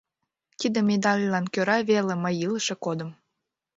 [0.59, 3.09] —Тиде медальлан кӧра веле мый илыше кодым!